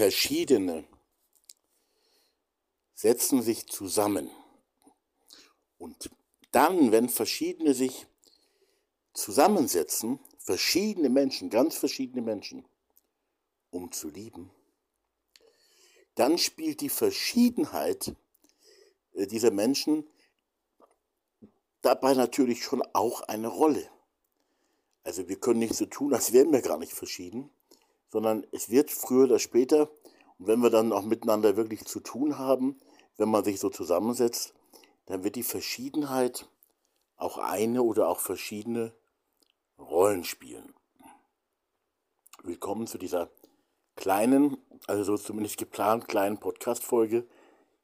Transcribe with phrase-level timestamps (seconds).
[0.00, 0.84] verschiedene
[2.94, 4.30] setzen sich zusammen.
[5.76, 6.08] Und
[6.52, 8.06] dann, wenn verschiedene sich
[9.12, 12.64] zusammensetzen, verschiedene Menschen, ganz verschiedene Menschen,
[13.68, 14.50] um zu lieben,
[16.14, 18.16] dann spielt die Verschiedenheit
[19.12, 20.08] äh, dieser Menschen
[21.82, 23.86] dabei natürlich schon auch eine Rolle.
[25.02, 27.50] Also wir können nicht so tun, als wären wir gar nicht verschieden,
[28.10, 29.90] sondern es wird früher oder später,
[30.38, 32.80] und wenn wir dann auch miteinander wirklich zu tun haben,
[33.16, 34.54] wenn man sich so zusammensetzt,
[35.06, 36.48] dann wird die Verschiedenheit
[37.16, 38.94] auch eine oder auch verschiedene
[39.78, 40.74] Rollen spielen.
[42.42, 43.30] Willkommen zu dieser
[43.96, 44.56] kleinen,
[44.86, 47.26] also so zumindest geplant kleinen Podcast-Folge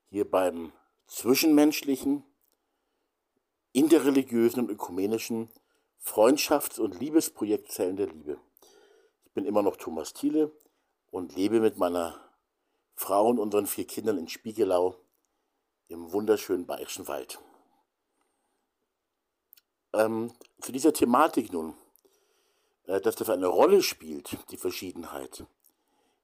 [0.08, 0.72] hier beim
[1.06, 2.24] zwischenmenschlichen,
[3.72, 5.50] interreligiösen und ökumenischen
[6.02, 8.40] Freundschafts- und Liebesprojekt Zellen der Liebe.
[9.36, 10.50] Bin immer noch Thomas Thiele
[11.10, 12.18] und lebe mit meiner
[12.94, 14.96] Frau und unseren vier Kindern in Spiegelau
[15.88, 17.38] im wunderschönen Bayerischen Wald.
[19.92, 21.74] Ähm, zu dieser Thematik nun,
[22.86, 25.44] äh, dass das eine Rolle spielt, die Verschiedenheit,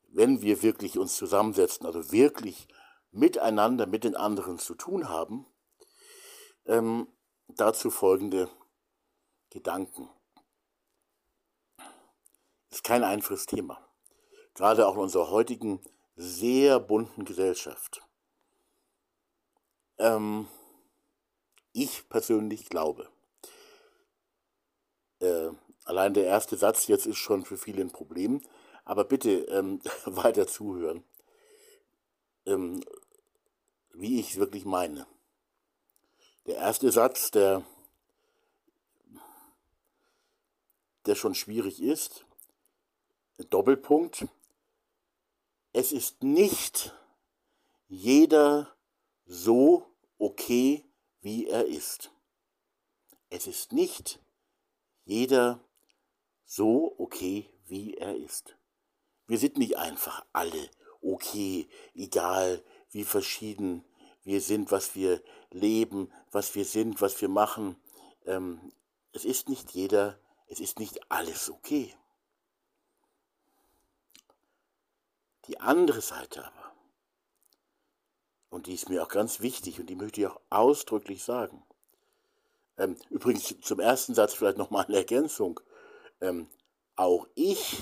[0.08, 2.66] wenn wir wirklich uns zusammensetzen, also wirklich
[3.10, 5.44] miteinander, mit den anderen zu tun haben,
[6.64, 7.08] ähm,
[7.46, 8.48] dazu folgende
[9.50, 10.08] Gedanken.
[12.72, 13.86] Ist kein einfaches Thema.
[14.54, 15.82] Gerade auch in unserer heutigen
[16.16, 18.00] sehr bunten Gesellschaft.
[19.98, 20.48] Ähm,
[21.74, 23.10] ich persönlich glaube,
[25.20, 25.50] äh,
[25.84, 28.40] allein der erste Satz jetzt ist schon für viele ein Problem,
[28.86, 31.04] aber bitte ähm, weiter zuhören,
[32.46, 32.82] ähm,
[33.92, 35.06] wie ich es wirklich meine.
[36.46, 37.66] Der erste Satz, der
[41.04, 42.24] der schon schwierig ist.
[43.48, 44.26] Doppelpunkt.
[45.72, 46.94] Es ist nicht
[47.88, 48.74] jeder
[49.24, 49.86] so
[50.18, 50.84] okay,
[51.20, 52.10] wie er ist.
[53.30, 54.20] Es ist nicht
[55.04, 55.60] jeder
[56.44, 58.56] so okay, wie er ist.
[59.26, 63.84] Wir sind nicht einfach alle okay, egal wie verschieden
[64.24, 67.76] wir sind, was wir leben, was wir sind, was wir machen.
[68.26, 68.72] Ähm,
[69.12, 70.18] es ist nicht jeder
[70.52, 71.94] es ist nicht alles okay.
[75.46, 76.72] Die andere Seite aber,
[78.50, 81.64] und die ist mir auch ganz wichtig und die möchte ich auch ausdrücklich sagen.
[82.76, 85.60] Ähm, übrigens zum ersten Satz vielleicht nochmal eine Ergänzung.
[86.20, 86.48] Ähm,
[86.96, 87.78] auch ich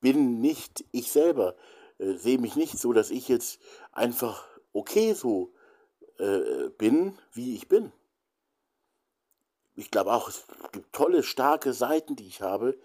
[0.00, 1.56] bin nicht ich selber,
[1.98, 5.54] äh, sehe mich nicht so, dass ich jetzt einfach okay so
[6.18, 7.92] äh, bin, wie ich bin
[9.74, 12.78] ich glaube auch, es gibt tolle, starke Seiten, die ich habe,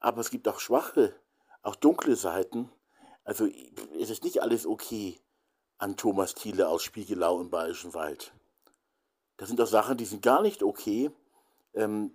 [0.00, 1.14] aber es gibt auch schwache,
[1.62, 2.70] auch dunkle Seiten.
[3.24, 3.46] Also
[4.00, 5.20] es ist nicht alles okay
[5.78, 8.32] an Thomas Thiele aus Spiegelau im Bayerischen Wald.
[9.36, 11.10] Das sind auch Sachen, die sind gar nicht okay.
[11.74, 12.14] Ähm,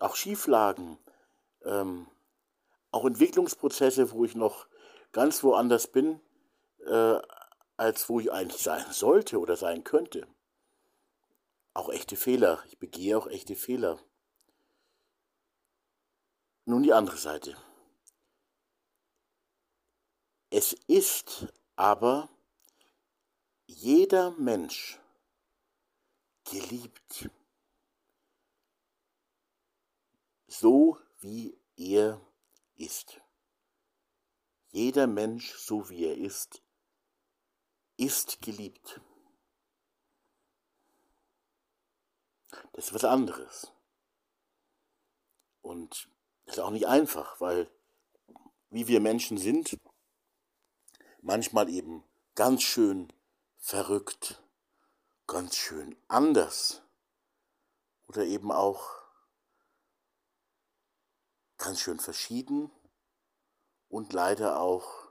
[0.00, 0.98] auch Schieflagen,
[1.64, 2.06] ähm,
[2.90, 4.66] auch Entwicklungsprozesse, wo ich noch
[5.12, 6.20] ganz woanders bin,
[6.86, 7.18] äh,
[7.76, 10.26] als wo ich eigentlich sein sollte oder sein könnte
[11.76, 12.62] auch echte Fehler.
[12.68, 13.98] Ich begehe auch echte Fehler.
[16.64, 17.54] Nun die andere Seite.
[20.58, 22.30] Es ist aber
[23.66, 24.98] jeder Mensch
[26.44, 27.28] geliebt,
[30.46, 32.22] so wie er
[32.74, 33.20] ist.
[34.70, 36.62] Jeder Mensch, so wie er ist,
[37.98, 39.02] ist geliebt.
[42.72, 43.70] Das ist was anderes.
[45.60, 46.08] Und
[46.46, 47.70] das ist auch nicht einfach, weil
[48.70, 49.78] wie wir Menschen sind,
[51.26, 52.04] manchmal eben
[52.36, 53.12] ganz schön
[53.58, 54.40] verrückt,
[55.26, 56.82] ganz schön anders
[58.06, 58.88] oder eben auch
[61.58, 62.70] ganz schön verschieden
[63.88, 65.08] und leider auch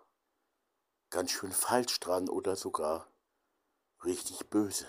[1.09, 3.11] ganz schön falsch dran oder sogar
[4.05, 4.87] richtig böse.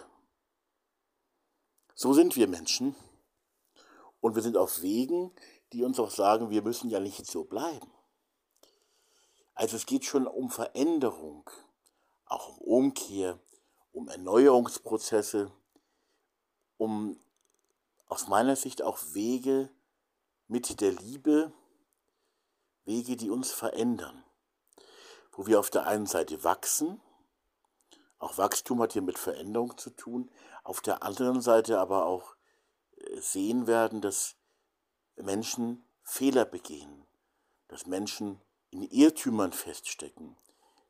[1.94, 2.94] So sind wir Menschen.
[4.20, 5.34] Und wir sind auf Wegen,
[5.72, 7.95] die uns auch sagen, wir müssen ja nicht so bleiben.
[9.56, 11.48] Also es geht schon um Veränderung,
[12.26, 13.40] auch um Umkehr,
[13.90, 15.50] um Erneuerungsprozesse,
[16.76, 17.18] um
[18.06, 19.70] aus meiner Sicht auch Wege
[20.46, 21.54] mit der Liebe,
[22.84, 24.24] Wege, die uns verändern,
[25.32, 27.00] wo wir auf der einen Seite wachsen,
[28.18, 30.30] auch Wachstum hat hier mit Veränderung zu tun,
[30.64, 32.36] auf der anderen Seite aber auch
[32.96, 34.36] äh, sehen werden, dass
[35.16, 37.06] Menschen Fehler begehen,
[37.68, 38.40] dass Menschen
[38.76, 40.36] in Irrtümern feststecken,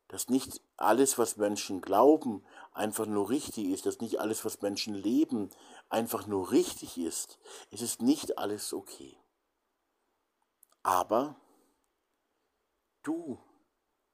[0.09, 4.93] dass nicht alles, was Menschen glauben, einfach nur richtig ist, dass nicht alles, was Menschen
[4.93, 5.49] leben,
[5.89, 7.39] einfach nur richtig ist.
[7.71, 9.17] Es ist nicht alles okay.
[10.83, 11.35] Aber
[13.03, 13.37] du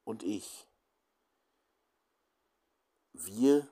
[0.04, 0.68] und ich,
[3.14, 3.68] wir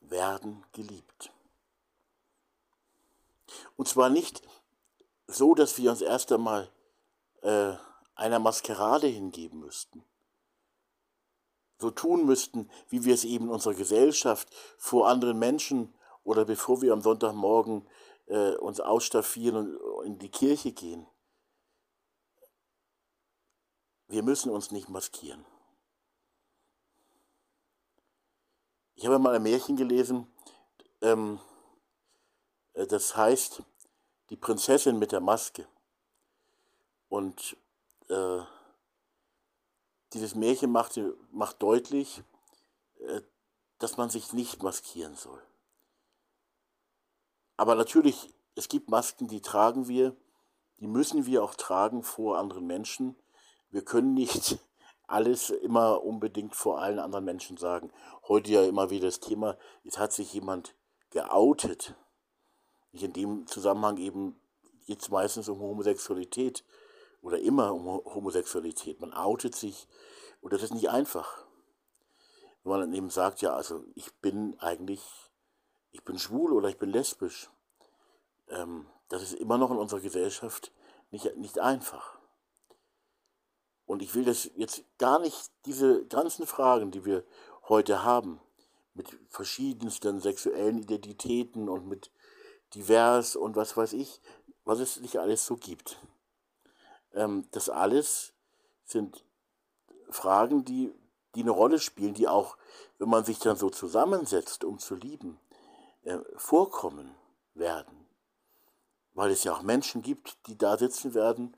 [0.00, 1.30] werden geliebt.
[3.76, 4.42] Und zwar nicht
[5.26, 6.70] so, dass wir uns erst einmal
[7.42, 7.74] äh,
[8.14, 10.04] einer Maskerade hingeben müssten.
[11.78, 16.92] So tun müssten, wie wir es eben unserer Gesellschaft vor anderen Menschen oder bevor wir
[16.92, 17.86] am Sonntagmorgen
[18.26, 21.06] äh, uns ausstaffieren und in die Kirche gehen.
[24.06, 25.44] Wir müssen uns nicht maskieren.
[28.94, 30.26] Ich habe mal ein Märchen gelesen,
[31.00, 31.40] ähm,
[32.74, 33.62] äh, das heißt
[34.30, 35.68] Die Prinzessin mit der Maske.
[37.08, 37.56] Und
[38.14, 38.44] äh,
[40.12, 41.00] dieses Märchen macht,
[41.32, 42.22] macht deutlich,
[43.00, 43.20] äh,
[43.78, 45.42] dass man sich nicht maskieren soll.
[47.56, 50.16] Aber natürlich, es gibt Masken, die tragen wir,
[50.78, 53.16] die müssen wir auch tragen vor anderen Menschen.
[53.70, 54.58] Wir können nicht
[55.06, 57.92] alles immer unbedingt vor allen anderen Menschen sagen.
[58.28, 60.74] Heute ja immer wieder das Thema, jetzt hat sich jemand
[61.10, 61.94] geoutet.
[62.92, 64.40] Nicht in dem Zusammenhang eben
[64.86, 66.64] jetzt meistens um Homosexualität
[67.24, 69.00] oder immer um Homosexualität.
[69.00, 69.88] Man outet sich
[70.42, 71.44] und das ist nicht einfach.
[72.62, 75.02] Wenn man dann eben sagt, ja, also ich bin eigentlich,
[75.90, 77.50] ich bin schwul oder ich bin lesbisch.
[78.48, 80.70] Ähm, das ist immer noch in unserer Gesellschaft
[81.10, 82.18] nicht, nicht einfach.
[83.86, 87.24] Und ich will das jetzt gar nicht, diese ganzen Fragen, die wir
[87.68, 88.38] heute haben,
[88.92, 92.10] mit verschiedensten sexuellen Identitäten und mit
[92.74, 94.20] divers und was weiß ich,
[94.64, 95.98] was es nicht alles so gibt.
[97.14, 98.32] Ähm, das alles
[98.84, 99.24] sind
[100.10, 100.92] Fragen, die,
[101.34, 102.56] die eine Rolle spielen, die auch,
[102.98, 105.40] wenn man sich dann so zusammensetzt, um zu lieben,
[106.02, 107.14] äh, vorkommen
[107.54, 108.06] werden.
[109.14, 111.56] Weil es ja auch Menschen gibt, die da sitzen werden,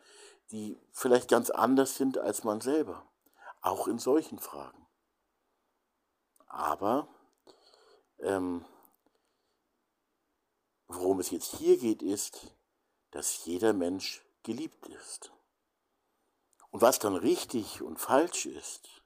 [0.51, 3.07] die vielleicht ganz anders sind als man selber.
[3.61, 4.87] Auch in solchen Fragen.
[6.47, 7.09] Aber
[8.21, 8.65] ähm,
[10.87, 12.55] worum es jetzt hier geht, ist,
[13.11, 15.33] dass jeder Mensch geliebt ist.
[16.77, 19.03] Und was dann richtig und falsch ist,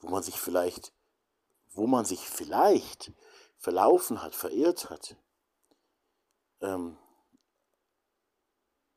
[0.00, 0.92] wo man sich vielleicht,
[1.70, 3.12] wo man sich vielleicht
[3.56, 5.16] verlaufen hat, verirrt hat,
[6.60, 6.98] ähm,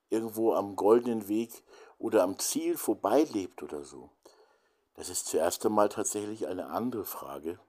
[0.10, 1.64] irgendwo am goldenen Weg
[1.98, 4.10] oder am Ziel vorbeilebt oder so,
[4.96, 7.62] das ist zuerst einmal tatsächlich eine andere Frage,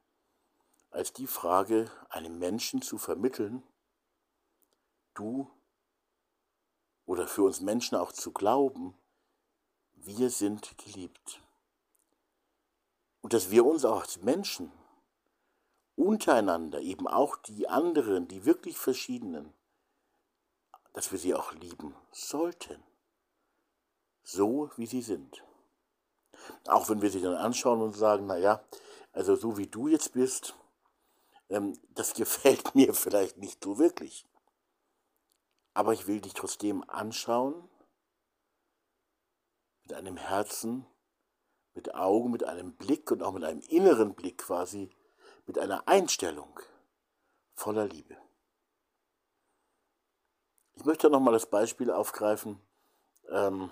[0.90, 3.62] als die Frage, einem Menschen zu vermitteln,
[5.14, 5.48] du
[7.04, 8.98] oder für uns Menschen auch zu glauben,
[10.06, 11.40] wir sind geliebt.
[13.20, 14.70] Und dass wir uns auch als Menschen
[15.96, 19.52] untereinander, eben auch die anderen, die wirklich verschiedenen,
[20.92, 22.82] dass wir sie auch lieben sollten,
[24.22, 25.42] so wie sie sind.
[26.68, 28.62] Auch wenn wir sie dann anschauen und sagen, naja,
[29.12, 30.54] also so wie du jetzt bist,
[31.48, 34.24] ähm, das gefällt mir vielleicht nicht so wirklich.
[35.74, 37.68] Aber ich will dich trotzdem anschauen,
[39.86, 40.84] mit einem Herzen,
[41.74, 44.90] mit Augen, mit einem Blick und auch mit einem inneren Blick quasi,
[45.46, 46.58] mit einer Einstellung
[47.54, 48.16] voller Liebe.
[50.74, 52.60] Ich möchte nochmal das Beispiel aufgreifen,
[53.30, 53.70] ähm,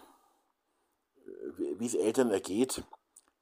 [1.56, 2.84] wie es Eltern ergeht,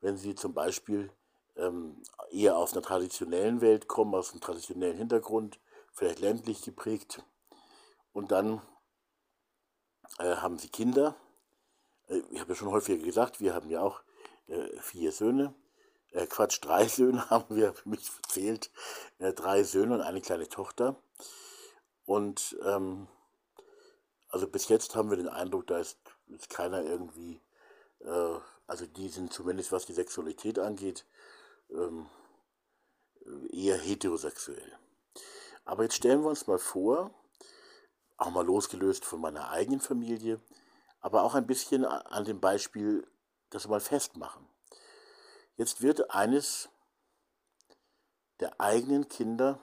[0.01, 1.13] wenn sie zum Beispiel
[1.57, 5.61] ähm, eher aus einer traditionellen Welt kommen, aus einem traditionellen Hintergrund,
[5.93, 7.23] vielleicht ländlich geprägt.
[8.15, 8.63] Und dann
[10.19, 11.17] äh, haben sie Kinder.
[12.31, 14.03] Ich habe ja schon häufiger gesagt, wir haben ja auch
[14.49, 15.55] äh, vier Söhne.
[16.11, 18.71] Äh, Quatsch, drei Söhne haben wir für mich erzählt.
[19.19, 20.97] Äh, drei Söhne und eine kleine Tochter.
[22.05, 23.09] Und ähm,
[24.29, 27.41] also bis jetzt haben wir den Eindruck, da ist, ist keiner irgendwie,
[28.01, 31.07] äh, also die sind zumindest was die Sexualität angeht,
[31.71, 32.07] ähm,
[33.53, 34.73] eher heterosexuell.
[35.65, 37.15] Aber jetzt stellen wir uns mal vor,
[38.17, 40.41] auch mal losgelöst von meiner eigenen Familie,
[41.03, 43.07] aber auch ein bisschen an dem Beispiel
[43.51, 44.49] das mal festmachen.
[45.57, 46.71] Jetzt wird eines
[48.41, 49.61] der eigenen Kinder,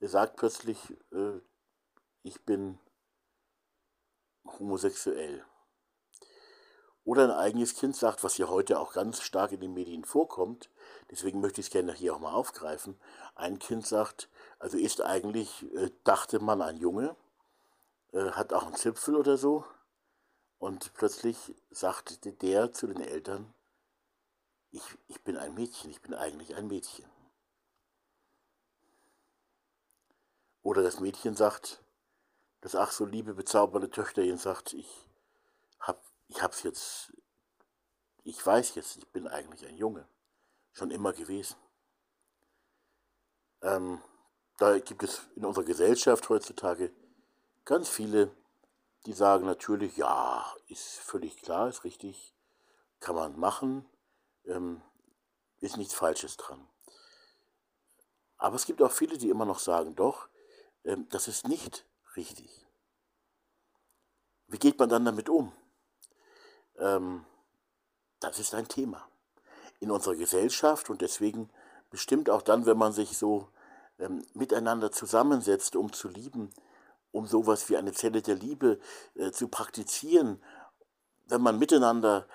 [0.00, 0.78] er sagt plötzlich,
[1.12, 1.40] äh,
[2.22, 2.78] ich bin
[4.46, 5.44] homosexuell.
[7.04, 10.70] Oder ein eigenes Kind sagt, was ja heute auch ganz stark in den Medien vorkommt,
[11.10, 13.00] deswegen möchte ich es gerne hier auch mal aufgreifen.
[13.34, 14.28] Ein Kind sagt,
[14.58, 17.16] also ist eigentlich, äh, dachte man, ein Junge,
[18.12, 19.64] äh, hat auch einen Zipfel oder so.
[20.58, 23.52] Und plötzlich sagt der zu den Eltern,
[24.70, 27.08] ich, ich bin ein Mädchen, ich bin eigentlich ein Mädchen.
[30.62, 31.82] Oder das Mädchen sagt,
[32.60, 35.08] das ach so liebe, bezaubernde Töchterchen sagt, ich
[35.80, 37.12] hab, ich hab's jetzt,
[38.24, 40.06] ich weiß jetzt, ich bin eigentlich ein Junge,
[40.72, 41.56] schon immer gewesen.
[43.62, 44.02] Ähm,
[44.58, 46.92] da gibt es in unserer Gesellschaft heutzutage
[47.64, 48.30] ganz viele,
[49.06, 52.34] die sagen natürlich, ja, ist völlig klar, ist richtig,
[53.00, 53.86] kann man machen,
[54.44, 54.82] ähm,
[55.60, 56.68] ist nichts Falsches dran.
[58.36, 60.28] Aber es gibt auch viele, die immer noch sagen, doch,
[60.84, 61.84] ähm, das ist nicht
[62.16, 62.66] richtig.
[64.46, 65.52] Wie geht man dann damit um?
[66.78, 67.24] Ähm,
[68.20, 69.06] das ist ein Thema
[69.80, 71.50] in unserer Gesellschaft und deswegen
[71.90, 73.48] bestimmt auch dann, wenn man sich so
[73.98, 76.52] ähm, miteinander zusammensetzt, um zu lieben,
[77.10, 78.78] um sowas wie eine Zelle der Liebe
[79.14, 80.42] äh, zu praktizieren,
[81.26, 82.26] wenn man miteinander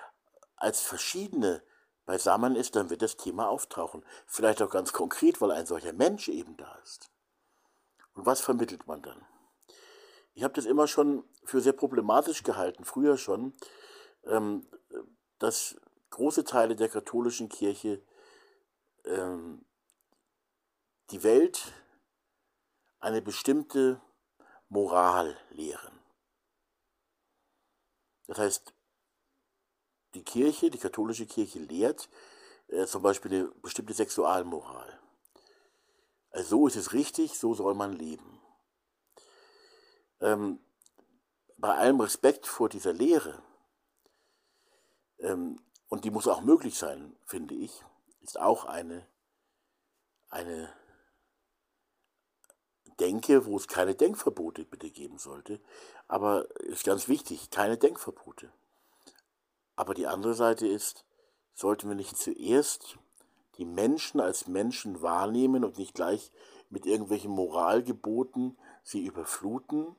[0.56, 1.62] als Verschiedene
[2.06, 4.04] beisammen ist, dann wird das Thema auftauchen.
[4.26, 7.10] Vielleicht auch ganz konkret, weil ein solcher Mensch eben da ist.
[8.14, 9.24] Und was vermittelt man dann?
[10.34, 13.54] Ich habe das immer schon für sehr problematisch gehalten, früher schon,
[14.24, 14.66] ähm,
[15.38, 15.76] dass
[16.10, 18.02] große Teile der katholischen Kirche
[19.04, 19.64] ähm,
[21.10, 21.72] die Welt
[23.00, 24.00] eine bestimmte
[24.74, 26.00] Moral lehren.
[28.26, 28.74] Das heißt,
[30.14, 32.08] die Kirche, die katholische Kirche lehrt
[32.66, 34.98] äh, zum Beispiel eine bestimmte Sexualmoral.
[36.30, 38.40] Also so ist es richtig, so soll man leben.
[40.20, 40.58] Ähm,
[41.56, 43.40] bei allem Respekt vor dieser Lehre,
[45.20, 47.84] ähm, und die muss auch möglich sein, finde ich,
[48.22, 49.06] ist auch eine,
[50.30, 50.74] eine
[53.00, 55.60] Denke, wo es keine Denkverbote bitte geben sollte.
[56.08, 58.52] Aber ist ganz wichtig, keine Denkverbote.
[59.76, 61.04] Aber die andere Seite ist,
[61.54, 62.98] sollten wir nicht zuerst
[63.58, 66.30] die Menschen als Menschen wahrnehmen und nicht gleich
[66.70, 69.94] mit irgendwelchen Moralgeboten sie überfluten?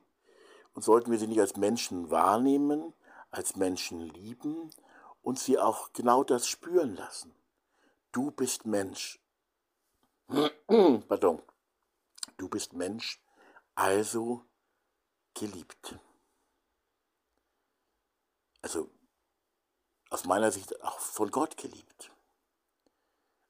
[0.74, 2.92] Und sollten wir sie nicht als Menschen wahrnehmen,
[3.30, 4.70] als Menschen lieben
[5.22, 7.34] und sie auch genau das spüren lassen?
[8.12, 9.18] Du bist Mensch.
[11.08, 11.42] Pardon.
[12.36, 13.20] Du bist Mensch,
[13.74, 14.44] also
[15.34, 15.98] geliebt.
[18.62, 18.90] Also
[20.10, 22.10] aus meiner Sicht auch von Gott geliebt.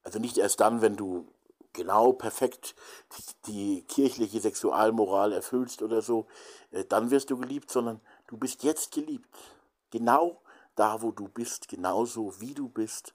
[0.03, 1.33] Also nicht erst dann, wenn du
[1.73, 2.75] genau perfekt
[3.47, 6.27] die kirchliche Sexualmoral erfüllst oder so,
[6.71, 9.29] äh, dann wirst du geliebt, sondern du bist jetzt geliebt.
[9.91, 10.43] Genau
[10.75, 13.15] da, wo du bist, genauso wie du bist,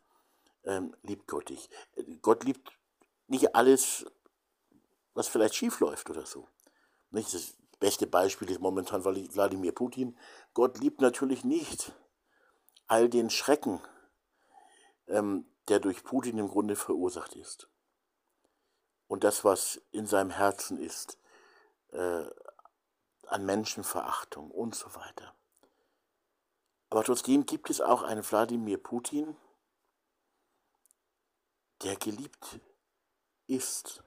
[0.64, 1.70] ähm, liebt Gott dich.
[1.96, 2.72] Äh, Gott liebt
[3.28, 4.06] nicht alles
[5.14, 6.48] was vielleicht schief läuft oder so.
[7.10, 7.34] Nicht?
[7.34, 10.18] Das beste Beispiel ist momentan Wladimir Putin.
[10.54, 11.92] Gott liebt natürlich nicht
[12.88, 13.82] all den Schrecken,
[15.08, 17.70] ähm, der durch Putin im Grunde verursacht ist.
[19.08, 21.18] Und das, was in seinem Herzen ist,
[21.92, 22.24] äh,
[23.28, 25.34] an Menschenverachtung und so weiter.
[26.90, 29.38] Aber trotzdem gibt es auch einen Wladimir Putin,
[31.84, 32.60] der geliebt
[33.48, 34.04] ist.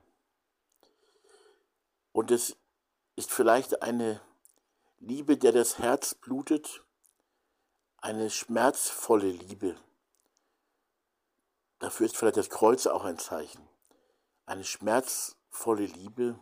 [2.14, 2.56] Und es
[3.16, 4.21] ist vielleicht eine
[5.00, 6.85] Liebe, der das Herz blutet,
[7.97, 9.76] eine schmerzvolle Liebe.
[11.80, 13.68] Dafür ist vielleicht das Kreuz auch ein Zeichen.
[14.47, 16.38] Eine schmerzvolle Liebe,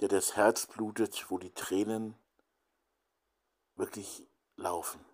[0.00, 2.16] der das Herz blutet, wo die Tränen
[3.76, 5.04] wirklich laufen.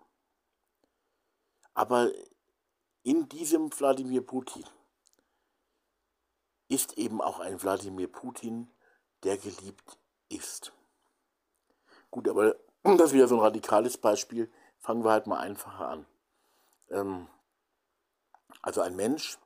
[1.75, 2.11] Aber
[3.03, 4.65] in diesem Wladimir Putin
[6.67, 8.71] ist eben auch ein Wladimir Putin,
[9.23, 9.97] der geliebt
[10.29, 10.71] ist.
[12.11, 14.51] Gut, aber das ist wieder so ein radikales Beispiel.
[14.79, 16.05] Fangen wir halt mal einfacher an.
[16.89, 17.27] Ähm,
[18.61, 19.37] also ein Mensch,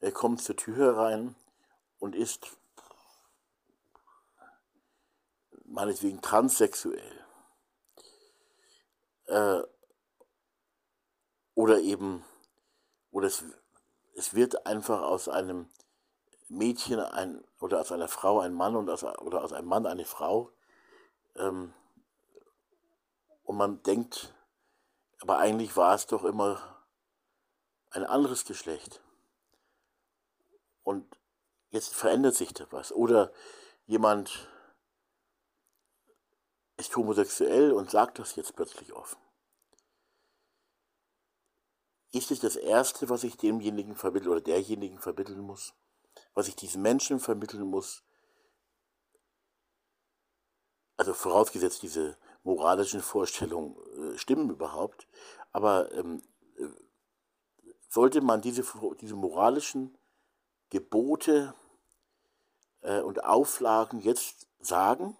[0.00, 1.34] er kommt zur Tür herein
[1.98, 2.56] und ist
[5.64, 7.24] meinetwegen transsexuell.
[9.26, 9.62] Äh,
[11.54, 12.24] oder eben,
[13.10, 13.44] oder es,
[14.14, 15.68] es wird einfach aus einem
[16.48, 20.04] Mädchen ein, oder aus einer Frau ein Mann und aus, oder aus einem Mann eine
[20.04, 20.50] Frau.
[21.36, 21.72] Ähm,
[23.44, 24.34] und man denkt,
[25.20, 26.60] aber eigentlich war es doch immer
[27.90, 29.00] ein anderes Geschlecht.
[30.82, 31.06] Und
[31.70, 32.92] jetzt verändert sich da was.
[32.92, 33.32] Oder
[33.86, 34.48] jemand
[36.76, 39.18] ist homosexuell und sagt das jetzt plötzlich offen.
[42.12, 45.74] Ist es das Erste, was ich demjenigen vermitteln oder derjenigen vermitteln muss?
[46.34, 48.02] Was ich diesen Menschen vermitteln muss,
[50.96, 53.76] also vorausgesetzt diese moralischen Vorstellungen
[54.14, 55.08] äh, stimmen überhaupt,
[55.52, 56.22] aber ähm,
[56.56, 56.68] äh,
[57.88, 58.64] sollte man diese,
[59.00, 59.96] diese moralischen
[60.70, 61.54] Gebote
[62.82, 65.16] äh, und Auflagen jetzt sagen?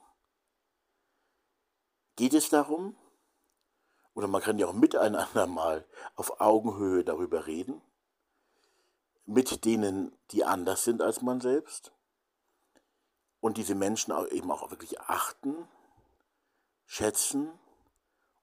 [2.16, 2.96] Geht es darum?
[4.14, 7.82] Oder man kann ja auch miteinander mal auf Augenhöhe darüber reden,
[9.26, 11.92] mit denen, die anders sind als man selbst.
[13.40, 15.68] Und diese Menschen auch eben auch wirklich achten,
[16.86, 17.50] schätzen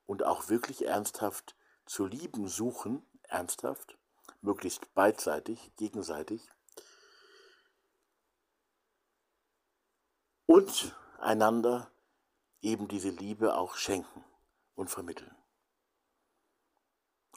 [0.05, 3.97] und auch wirklich ernsthaft zu lieben suchen, ernsthaft,
[4.41, 6.47] möglichst beidseitig, gegenseitig.
[10.45, 11.91] Und einander
[12.61, 14.23] eben diese Liebe auch schenken
[14.75, 15.35] und vermitteln.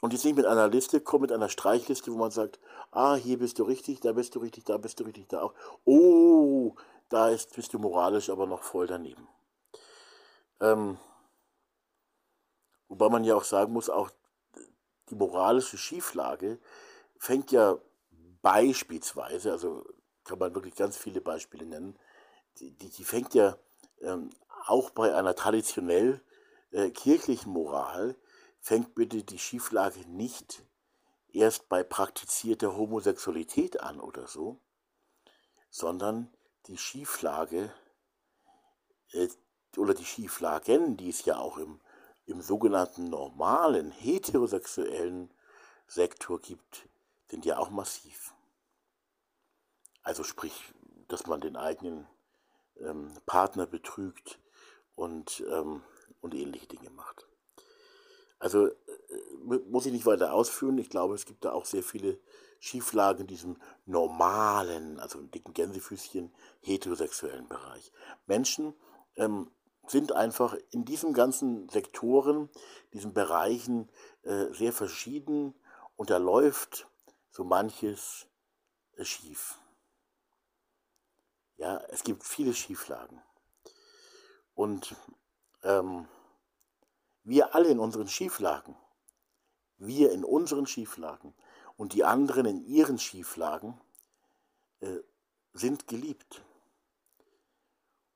[0.01, 2.59] Und jetzt nicht mit einer Liste kommen, mit einer Streichliste, wo man sagt,
[2.91, 5.53] ah, hier bist du richtig, da bist du richtig, da bist du richtig, da auch.
[5.85, 6.75] Oh,
[7.09, 9.27] da ist, bist du moralisch aber noch voll daneben.
[10.59, 10.97] Ähm,
[12.89, 14.09] wobei man ja auch sagen muss, auch
[15.09, 16.59] die moralische Schieflage
[17.17, 17.77] fängt ja
[18.41, 19.85] beispielsweise, also
[20.23, 21.97] kann man wirklich ganz viele Beispiele nennen,
[22.59, 23.57] die, die, die fängt ja
[24.01, 24.29] ähm,
[24.65, 26.21] auch bei einer traditionell
[26.71, 28.15] äh, kirchlichen Moral
[28.65, 30.63] fängt bitte die Schieflage nicht
[31.31, 34.59] erst bei praktizierter Homosexualität an oder so,
[35.69, 36.33] sondern
[36.65, 37.71] die Schieflage
[39.11, 39.27] äh,
[39.77, 41.79] oder die Schieflagen, die es ja auch im,
[42.25, 45.31] im sogenannten normalen heterosexuellen
[45.85, 46.89] Sektor gibt,
[47.29, 48.33] sind ja auch massiv.
[50.01, 50.73] Also sprich,
[51.07, 52.07] dass man den eigenen
[52.79, 54.39] ähm, Partner betrügt
[54.95, 55.83] und, ähm,
[56.21, 57.27] und ähnliche Dinge macht.
[58.45, 58.73] Also äh,
[59.71, 60.77] muss ich nicht weiter ausführen.
[60.77, 62.19] Ich glaube, es gibt da auch sehr viele
[62.59, 67.91] Schieflagen in diesem normalen, also dicken Gänsefüßchen, heterosexuellen Bereich.
[68.27, 68.75] Menschen
[69.15, 69.49] ähm,
[69.87, 72.51] sind einfach in diesen ganzen Sektoren,
[72.93, 73.89] diesen Bereichen
[74.21, 75.55] äh, sehr verschieden
[75.95, 76.87] und da läuft
[77.31, 78.27] so manches
[78.95, 79.57] äh, schief.
[81.57, 83.23] Ja, es gibt viele Schieflagen.
[84.53, 84.95] Und
[85.63, 86.07] ähm,
[87.25, 88.75] wir alle in unseren Schieflagen,
[89.77, 91.33] wir in unseren Schieflagen
[91.75, 93.79] und die anderen in ihren Schieflagen
[94.79, 94.99] äh,
[95.53, 96.43] sind geliebt.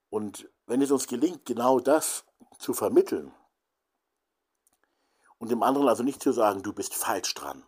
[0.09, 2.23] Und wenn es uns gelingt, genau das
[2.59, 3.33] zu vermitteln
[5.37, 7.63] und dem anderen also nicht zu sagen, du bist falsch dran,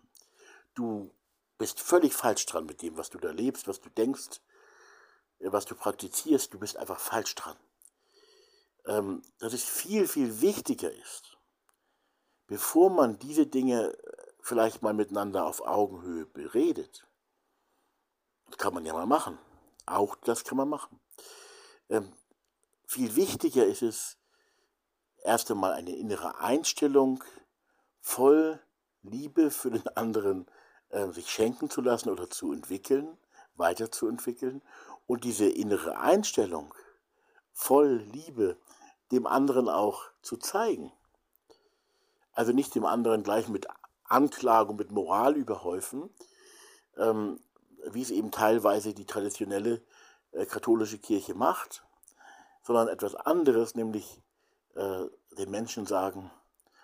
[0.75, 1.11] du
[1.57, 4.41] bist völlig falsch dran mit dem, was du da lebst, was du denkst,
[5.39, 7.57] äh, was du praktizierst, du bist einfach falsch dran.
[8.85, 11.30] Ähm, dass es viel, viel wichtiger ist,
[12.51, 13.97] bevor man diese Dinge äh,
[14.41, 17.07] vielleicht mal miteinander auf Augenhöhe beredet,
[18.47, 19.39] das kann man ja mal machen.
[19.85, 20.99] Auch das kann man machen.
[21.87, 22.11] Ähm,
[22.85, 24.17] viel wichtiger ist es,
[25.23, 27.23] erst einmal eine innere Einstellung
[28.01, 28.59] voll
[29.01, 30.45] Liebe für den anderen
[30.89, 33.17] äh, sich schenken zu lassen oder zu entwickeln,
[33.55, 34.61] weiterzuentwickeln
[35.07, 36.73] und diese innere Einstellung
[37.53, 38.57] voll Liebe
[39.13, 40.91] dem anderen auch zu zeigen.
[42.33, 43.67] Also nicht dem anderen gleich mit
[44.03, 46.09] Anklage und mit Moral überhäufen,
[46.97, 47.39] ähm,
[47.89, 49.81] wie es eben teilweise die traditionelle
[50.31, 51.83] äh, katholische Kirche macht,
[52.63, 54.21] sondern etwas anderes, nämlich
[54.75, 55.05] äh,
[55.37, 56.31] den Menschen sagen,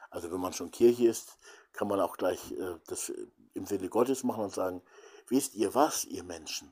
[0.10, 1.38] also wenn man schon Kirche ist,
[1.74, 3.12] kann man auch gleich äh, das
[3.54, 4.82] im Sinne Gottes machen und sagen,
[5.28, 6.72] wisst ihr was, ihr Menschen?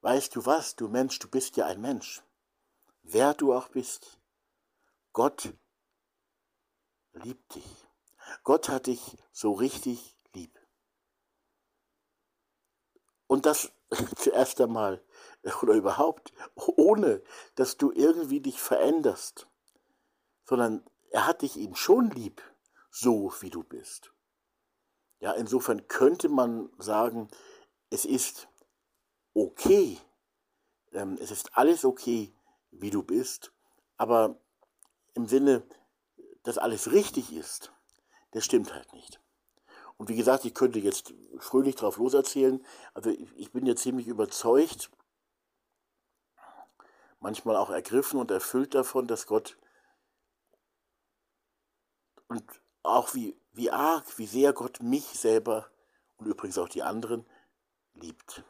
[0.00, 2.22] Weißt du was, du Mensch, du bist ja ein Mensch.
[3.02, 4.18] Wer du auch bist,
[5.12, 5.52] Gott
[7.18, 7.86] liebt dich.
[8.42, 10.58] Gott hat dich so richtig lieb.
[13.26, 13.72] Und das
[14.16, 15.04] zuerst einmal
[15.62, 17.22] oder überhaupt, ohne
[17.54, 19.48] dass du irgendwie dich veränderst,
[20.44, 22.42] sondern er hat dich eben schon lieb,
[22.90, 24.12] so wie du bist.
[25.20, 27.28] Ja, insofern könnte man sagen,
[27.90, 28.48] es ist
[29.34, 29.98] okay,
[30.92, 32.32] ähm, es ist alles okay,
[32.70, 33.52] wie du bist,
[33.96, 34.40] aber
[35.14, 35.66] im Sinne,
[36.42, 37.72] dass alles richtig ist,
[38.32, 39.20] das stimmt halt nicht.
[39.96, 42.64] Und wie gesagt, ich könnte jetzt fröhlich drauf loserzählen.
[42.94, 44.90] Also ich bin ja ziemlich überzeugt,
[47.20, 49.58] manchmal auch ergriffen und erfüllt davon, dass Gott
[52.28, 52.44] und
[52.82, 55.68] auch wie, wie arg, wie sehr Gott mich selber
[56.18, 57.26] und übrigens auch die anderen
[57.94, 58.44] liebt.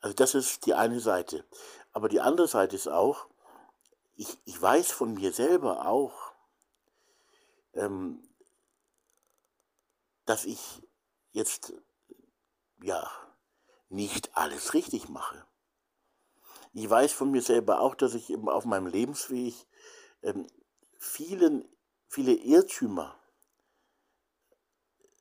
[0.00, 1.44] Also das ist die eine Seite.
[1.92, 3.26] Aber die andere Seite ist auch,
[4.16, 6.32] ich, ich weiß von mir selber auch,
[7.74, 8.22] ähm,
[10.24, 10.82] dass ich
[11.32, 11.72] jetzt
[12.82, 13.08] ja
[13.88, 15.46] nicht alles richtig mache.
[16.72, 19.54] Ich weiß von mir selber auch, dass ich eben auf meinem Lebensweg
[20.22, 20.46] ähm,
[20.98, 21.64] vielen,
[22.08, 23.16] viele Irrtümer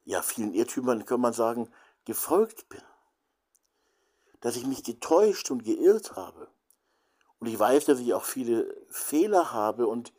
[0.05, 1.69] ja, vielen Irrtümern, kann man sagen,
[2.05, 2.81] gefolgt bin.
[4.39, 6.47] Dass ich mich getäuscht und geirrt habe.
[7.45, 10.11] Und ich weiß, dass ich auch viele Fehler habe und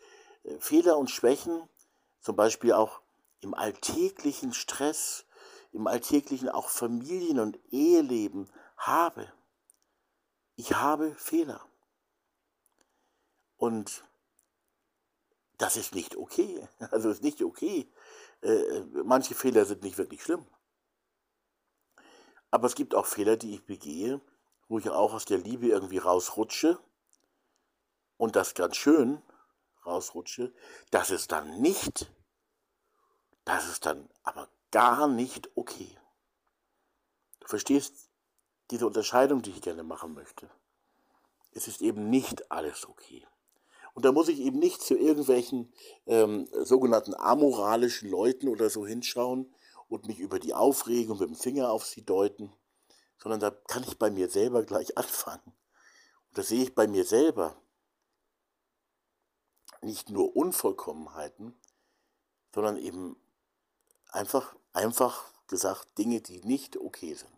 [0.44, 1.60] äh, Fehler und Schwächen,
[2.20, 3.00] zum Beispiel auch
[3.40, 5.26] im alltäglichen Stress,
[5.72, 9.26] im alltäglichen auch Familien- und Eheleben habe.
[10.54, 11.66] Ich habe Fehler.
[13.56, 14.04] Und
[15.58, 16.68] das ist nicht okay.
[16.92, 17.90] Also ist nicht okay.
[18.42, 20.46] Äh, manche Fehler sind nicht wirklich schlimm.
[22.52, 24.20] Aber es gibt auch Fehler, die ich begehe,
[24.68, 26.78] wo ich auch aus der Liebe irgendwie rausrutsche
[28.16, 29.22] und das ganz schön
[29.84, 30.52] rausrutsche,
[30.90, 32.10] das ist dann nicht,
[33.44, 35.96] das ist dann aber gar nicht okay.
[37.40, 38.10] Du verstehst
[38.70, 40.50] diese Unterscheidung, die ich gerne machen möchte.
[41.52, 43.26] Es ist eben nicht alles okay.
[43.94, 45.72] Und da muss ich eben nicht zu irgendwelchen
[46.06, 49.54] ähm, sogenannten amoralischen Leuten oder so hinschauen
[49.88, 52.52] und mich über die aufregen und mit dem Finger auf sie deuten,
[53.16, 55.54] sondern da kann ich bei mir selber gleich anfangen.
[56.28, 57.56] Und da sehe ich bei mir selber
[59.86, 61.54] nicht nur Unvollkommenheiten,
[62.54, 63.16] sondern eben
[64.08, 67.30] einfach, einfach gesagt Dinge, die nicht okay sind.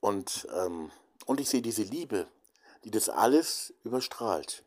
[0.00, 0.90] Und, ähm,
[1.26, 2.26] und ich sehe diese Liebe,
[2.84, 4.64] die das alles überstrahlt.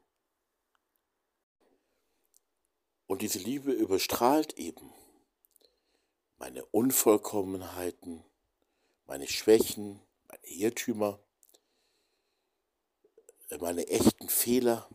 [3.08, 4.94] Und diese Liebe überstrahlt eben
[6.38, 8.24] meine Unvollkommenheiten,
[9.08, 11.20] meine Schwächen, meine Irrtümer,
[13.60, 14.88] meine echten Fehler,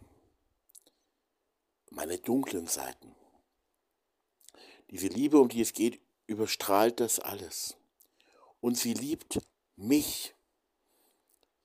[1.90, 3.14] meine dunklen Seiten.
[4.90, 7.76] Diese Liebe, um die es geht, überstrahlt das alles.
[8.60, 9.40] Und sie liebt
[9.76, 10.34] mich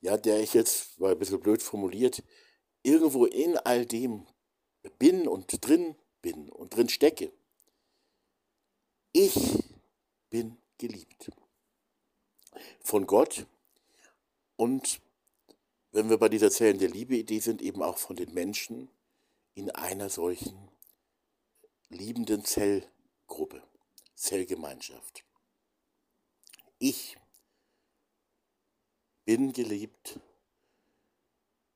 [0.04, 2.22] ja, der ich jetzt, war ein bisschen blöd formuliert,
[2.84, 4.28] irgendwo in all dem
[5.00, 7.32] bin und drin bin und drin stecke.
[9.14, 9.64] Ich
[10.30, 11.32] bin geliebt
[12.82, 13.46] von Gott
[14.58, 15.00] und
[15.94, 18.90] wenn wir bei dieser Zellen der Liebe-Idee sind, eben auch von den Menschen
[19.54, 20.70] in einer solchen
[21.90, 23.62] liebenden Zellgruppe,
[24.16, 25.24] Zellgemeinschaft.
[26.80, 27.16] Ich
[29.24, 30.20] bin geliebt,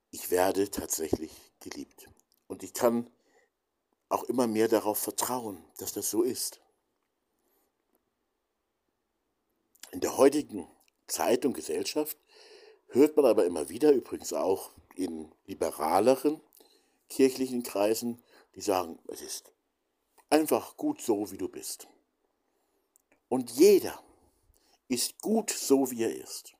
[0.09, 2.09] ich werde tatsächlich geliebt.
[2.47, 3.09] Und ich kann
[4.09, 6.59] auch immer mehr darauf vertrauen, dass das so ist.
[9.91, 10.67] In der heutigen
[11.05, 12.17] Zeit und Gesellschaft
[12.87, 16.41] hört man aber immer wieder, übrigens auch in liberaleren
[17.09, 18.21] kirchlichen Kreisen,
[18.55, 19.51] die sagen, es ist
[20.29, 21.87] einfach gut so, wie du bist.
[23.29, 24.01] Und jeder
[24.87, 26.53] ist gut so, wie er ist.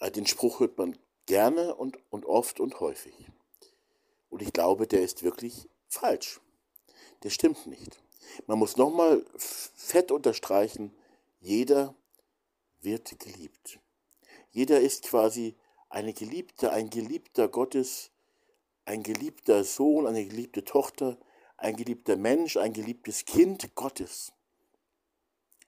[0.00, 3.14] Äh, den Spruch hört man gerne und, und oft und häufig.
[4.28, 6.40] Und ich glaube, der ist wirklich falsch.
[7.22, 8.02] Der stimmt nicht.
[8.46, 10.94] Man muss nochmal fett unterstreichen,
[11.40, 11.94] jeder
[12.80, 13.78] wird geliebt.
[14.56, 15.54] Jeder ist quasi
[15.90, 18.10] eine Geliebte, ein Geliebter Gottes,
[18.86, 21.18] ein geliebter Sohn, eine geliebte Tochter,
[21.58, 24.32] ein geliebter Mensch, ein geliebtes Kind Gottes.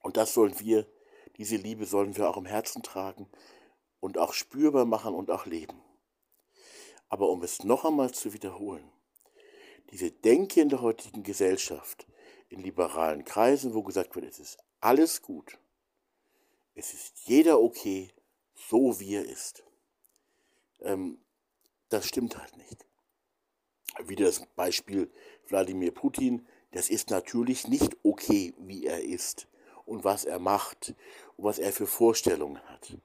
[0.01, 0.87] Und das sollen wir,
[1.37, 3.29] diese Liebe sollen wir auch im Herzen tragen
[3.99, 5.79] und auch spürbar machen und auch leben.
[7.09, 8.91] Aber um es noch einmal zu wiederholen,
[9.91, 12.07] diese Denke in der heutigen Gesellschaft,
[12.47, 15.59] in liberalen Kreisen, wo gesagt wird, es ist alles gut,
[16.73, 18.11] es ist jeder okay,
[18.67, 19.63] so wie er ist,
[20.81, 21.19] ähm,
[21.89, 22.85] das stimmt halt nicht.
[24.05, 25.11] Wieder das Beispiel
[25.47, 29.47] Wladimir Putin, das ist natürlich nicht okay, wie er ist
[29.85, 30.93] und was er macht
[31.35, 32.97] und was er für Vorstellungen hat.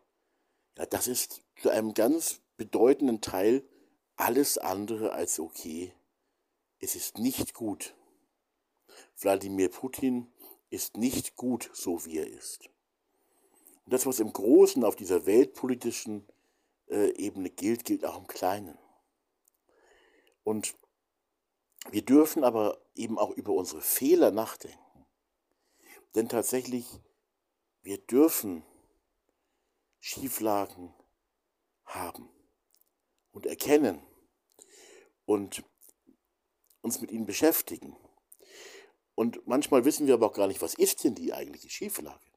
[0.76, 3.64] Ja, das ist zu einem ganz bedeutenden Teil
[4.16, 5.94] alles andere als okay.
[6.78, 7.94] Es ist nicht gut.
[9.16, 10.30] Wladimir Putin
[10.70, 12.68] ist nicht gut, so wie er ist.
[13.84, 16.26] Und das, was im Großen auf dieser weltpolitischen
[16.88, 18.78] äh, Ebene gilt, gilt auch im Kleinen.
[20.42, 20.74] Und
[21.90, 25.06] wir dürfen aber eben auch über unsere Fehler nachdenken.
[26.14, 26.86] Denn tatsächlich,
[27.82, 28.64] wir dürfen
[30.00, 30.94] Schieflagen
[31.84, 32.30] haben
[33.32, 34.00] und erkennen
[35.26, 35.64] und
[36.82, 37.96] uns mit ihnen beschäftigen.
[39.14, 42.33] Und manchmal wissen wir aber auch gar nicht, was ist denn die eigentliche Schieflage?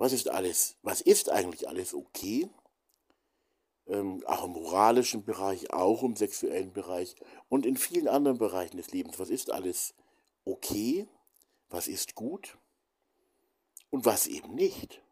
[0.00, 2.48] Was ist alles, was ist eigentlich alles okay?
[3.86, 7.14] Ähm, auch im moralischen Bereich, auch im sexuellen Bereich
[7.50, 9.18] und in vielen anderen Bereichen des Lebens.
[9.18, 9.92] Was ist alles
[10.46, 11.06] okay?
[11.68, 12.56] Was ist gut?
[13.90, 15.02] Und was eben nicht?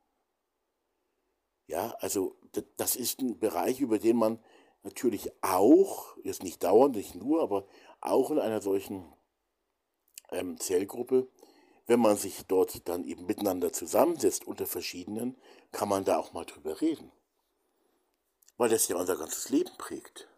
[1.67, 2.39] Ja, also
[2.79, 4.43] das ist ein Bereich, über den man
[4.85, 7.67] natürlich auch, jetzt nicht dauernd, nicht nur, aber
[8.01, 9.05] auch in einer solchen
[10.31, 11.29] ähm, Zellgruppe,
[11.89, 15.37] wenn man sich dort dann eben miteinander zusammensetzt unter verschiedenen,
[15.73, 17.11] kann man da auch mal drüber reden.
[18.59, 20.29] Weil das ja unser ganzes Leben prägt.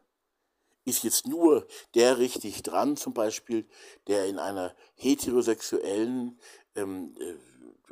[0.84, 3.68] Ist jetzt nur der richtig dran, zum Beispiel,
[4.06, 6.38] der in einer heterosexuellen,
[6.76, 7.34] ähm, äh,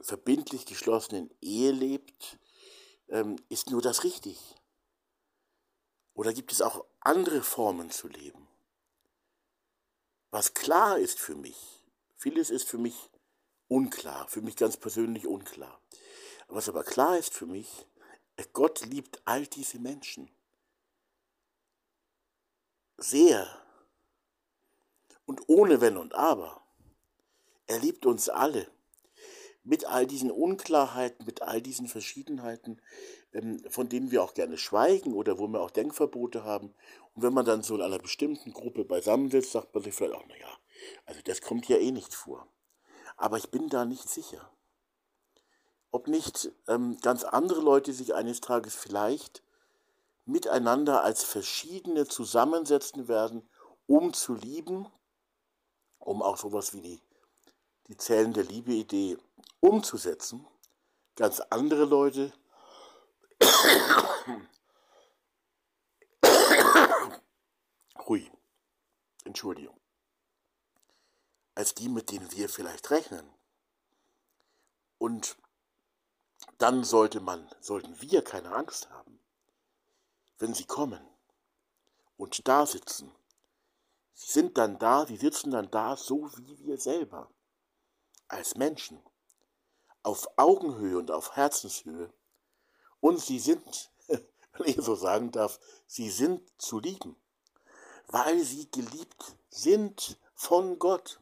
[0.03, 2.39] verbindlich geschlossenen Ehe lebt,
[3.09, 4.39] ähm, ist nur das richtig?
[6.15, 8.47] Oder gibt es auch andere Formen zu leben?
[10.31, 11.57] Was klar ist für mich,
[12.17, 13.11] vieles ist für mich
[13.69, 15.81] unklar, für mich ganz persönlich unklar.
[16.49, 17.87] Was aber klar ist für mich,
[18.53, 20.31] Gott liebt all diese Menschen
[22.97, 23.47] sehr
[25.27, 26.63] und ohne Wenn und Aber.
[27.67, 28.67] Er liebt uns alle
[29.63, 32.81] mit all diesen Unklarheiten, mit all diesen Verschiedenheiten,
[33.35, 36.75] ähm, von denen wir auch gerne schweigen oder wo wir auch Denkverbote haben.
[37.15, 40.27] Und wenn man dann so in einer bestimmten Gruppe beisammensitzt, sagt man sich vielleicht auch,
[40.27, 40.59] naja,
[41.05, 42.49] also das kommt ja eh nicht vor.
[43.19, 44.51] Aber ich bin da nicht sicher.
[45.91, 49.43] Ob nicht ähm, ganz andere Leute sich eines Tages vielleicht
[50.25, 53.49] miteinander als verschiedene zusammensetzen werden,
[53.87, 54.87] um zu lieben,
[55.99, 57.03] um auch sowas wie die,
[57.89, 59.19] die zählende Liebe-Idee
[59.61, 60.47] umzusetzen.
[61.17, 62.33] Ganz andere Leute
[68.07, 68.31] Hui,
[69.25, 69.78] Entschuldigung
[71.59, 73.29] als die, mit denen wir vielleicht rechnen.
[74.99, 75.37] Und
[76.59, 79.19] dann sollte man, sollten wir keine Angst haben,
[80.39, 81.05] wenn sie kommen
[82.17, 83.11] und da sitzen.
[84.15, 87.29] Sie sind dann da, sie sitzen dann da, so wie wir selber,
[88.29, 89.03] als Menschen,
[90.05, 92.13] auf Augenhöhe und auf Herzenshöhe.
[93.01, 97.17] Und sie sind, wenn ich so sagen darf, sie sind zu lieben,
[98.07, 101.21] weil sie geliebt sind von Gott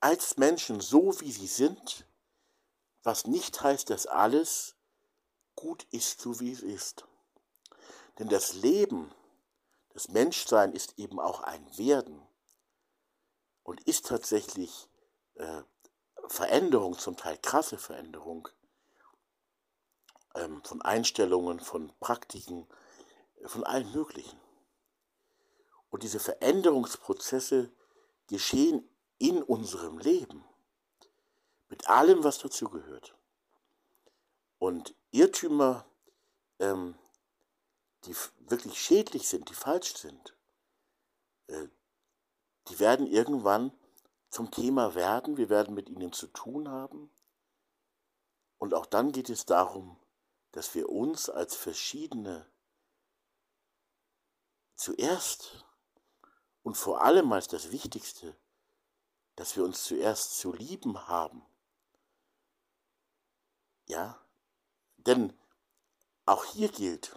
[0.00, 2.06] als Menschen so, wie sie sind,
[3.02, 4.76] was nicht heißt, dass alles
[5.54, 7.06] gut ist, so wie es ist.
[8.18, 9.12] Denn das Leben,
[9.90, 12.20] das Menschsein ist eben auch ein Werden
[13.62, 14.88] und ist tatsächlich
[15.34, 15.62] äh,
[16.28, 18.48] Veränderung, zum Teil krasse Veränderung
[20.34, 22.66] ähm, von Einstellungen, von Praktiken,
[23.36, 24.38] äh, von allen möglichen.
[25.90, 27.72] Und diese Veränderungsprozesse
[28.28, 30.44] geschehen in unserem Leben.
[31.68, 33.16] Mit allem, was dazugehört.
[34.58, 35.84] Und Irrtümer,
[36.58, 36.96] ähm,
[38.04, 38.14] die
[38.48, 40.36] wirklich schädlich sind, die falsch sind,
[41.48, 41.68] äh,
[42.68, 43.72] die werden irgendwann
[44.30, 45.36] zum Thema werden.
[45.36, 47.10] Wir werden mit ihnen zu tun haben.
[48.58, 49.98] Und auch dann geht es darum,
[50.52, 52.50] dass wir uns als verschiedene
[54.74, 55.64] zuerst
[56.62, 58.36] und vor allem als das Wichtigste
[59.36, 61.42] dass wir uns zuerst zu lieben haben.
[63.86, 64.18] Ja,
[64.96, 65.32] denn
[66.24, 67.16] auch hier gilt,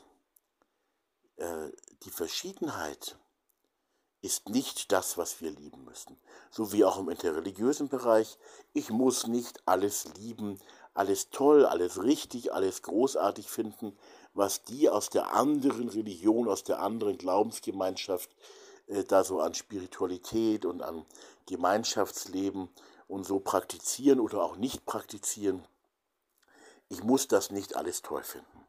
[1.37, 1.69] äh,
[2.03, 3.17] die Verschiedenheit
[4.21, 6.19] ist nicht das, was wir lieben müssen.
[6.51, 8.37] So wie auch im interreligiösen Bereich.
[8.73, 10.59] Ich muss nicht alles lieben,
[10.93, 13.97] alles toll, alles richtig, alles großartig finden,
[14.33, 18.29] was die aus der anderen Religion, aus der anderen Glaubensgemeinschaft
[18.89, 21.05] äh, da so an Spiritualität und an
[21.45, 22.69] Gemeinschaftsleben
[23.07, 25.65] und so praktizieren oder auch nicht praktizieren.
[26.89, 28.65] Ich muss das nicht alles toll finden.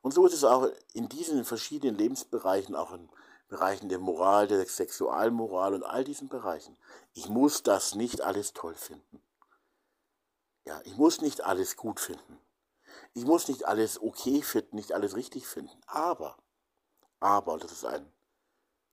[0.00, 3.08] Und so ist es auch in diesen verschiedenen Lebensbereichen, auch in
[3.48, 6.76] Bereichen der Moral, der Sexualmoral und all diesen Bereichen.
[7.14, 9.22] Ich muss das nicht alles toll finden.
[10.64, 12.38] Ja, ich muss nicht alles gut finden.
[13.14, 15.80] Ich muss nicht alles okay finden, nicht alles richtig finden.
[15.86, 16.36] Aber,
[17.20, 18.12] aber, das ist ein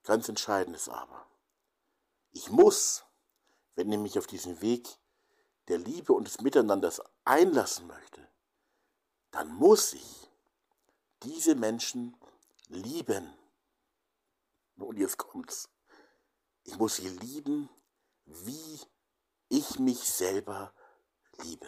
[0.06, 1.26] ganz entscheidendes Aber,
[2.32, 3.04] ich muss,
[3.76, 4.88] wenn ich mich auf diesen Weg
[5.68, 8.28] der Liebe und des Miteinanders einlassen möchte,
[9.32, 10.30] dann muss ich
[11.24, 12.16] diese Menschen
[12.68, 13.34] lieben.
[14.78, 15.70] Und jetzt kommt's.
[16.64, 17.70] Ich muss sie lieben,
[18.26, 18.80] wie
[19.50, 20.74] ich mich selber
[21.44, 21.68] liebe.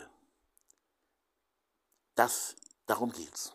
[2.15, 3.53] Das, darum geht's.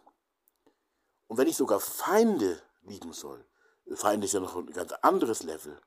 [1.26, 3.44] Und wenn ich sogar Feinde lieben soll,
[3.94, 5.80] Feinde ist ja noch ein ganz anderes Level,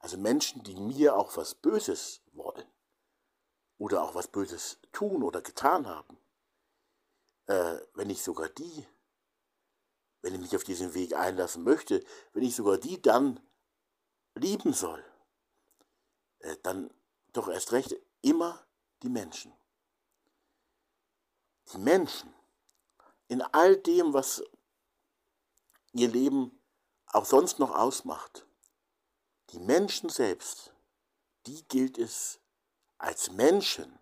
[0.00, 2.66] also Menschen, die mir auch was Böses wollen
[3.78, 6.18] oder auch was Böses tun oder getan haben,
[7.46, 8.86] äh, wenn ich sogar die,
[10.22, 13.40] wenn ich mich auf diesen Weg einlassen möchte, wenn ich sogar die dann
[14.34, 15.04] lieben soll,
[16.40, 16.92] äh, dann
[17.32, 18.64] doch erst recht immer
[19.02, 19.52] die Menschen.
[21.72, 22.32] Die Menschen
[23.28, 24.42] in all dem, was
[25.92, 26.57] ihr Leben
[27.12, 28.46] auch sonst noch ausmacht,
[29.50, 30.74] die Menschen selbst,
[31.46, 32.40] die gilt es
[32.98, 33.98] als Menschen,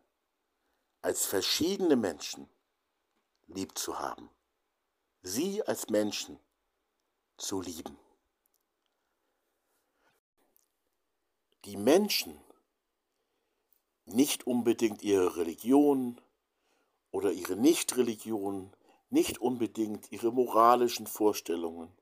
[1.02, 2.48] als verschiedene Menschen
[3.46, 4.28] lieb zu haben.
[5.22, 6.40] Sie als Menschen
[7.36, 7.96] zu lieben.
[11.64, 12.40] Die Menschen,
[14.04, 16.20] nicht unbedingt ihre Religion
[17.10, 18.72] oder ihre Nichtreligion,
[19.10, 21.92] nicht unbedingt ihre moralischen Vorstellungen,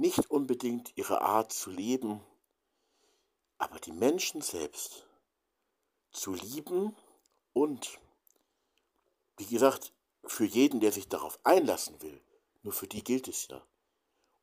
[0.00, 2.24] nicht unbedingt ihre Art zu leben,
[3.58, 5.06] aber die Menschen selbst
[6.10, 6.96] zu lieben
[7.52, 8.00] und,
[9.36, 9.92] wie gesagt,
[10.24, 12.18] für jeden, der sich darauf einlassen will,
[12.62, 13.62] nur für die gilt es ja.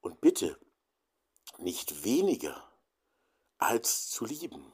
[0.01, 0.59] Und bitte
[1.57, 2.71] nicht weniger
[3.57, 4.71] als zu lieben.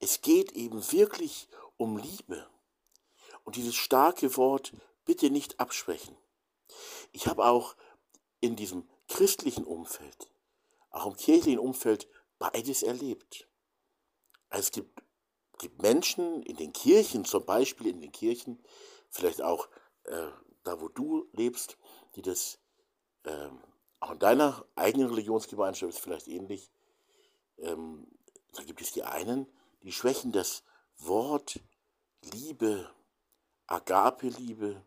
[0.00, 2.50] Es geht eben wirklich um Liebe.
[3.44, 4.72] Und dieses starke Wort
[5.04, 6.16] bitte nicht absprechen.
[7.12, 7.76] Ich habe auch
[8.40, 10.30] in diesem christlichen Umfeld,
[10.90, 13.48] auch im kirchlichen Umfeld, beides erlebt.
[14.48, 15.02] Also es gibt,
[15.58, 18.62] gibt Menschen in den Kirchen, zum Beispiel in den Kirchen,
[19.10, 19.68] vielleicht auch
[20.04, 20.28] äh,
[20.64, 21.78] da, wo du lebst,
[22.14, 22.58] die das
[23.24, 23.62] ähm,
[24.00, 26.70] auch in deiner eigenen Religionsgemeinschaft ist vielleicht ähnlich.
[27.58, 28.06] Ähm,
[28.54, 29.46] da gibt es die einen,
[29.82, 30.62] die schwächen das
[30.98, 31.60] Wort
[32.22, 32.90] Liebe,
[33.66, 34.84] Agape-Liebe,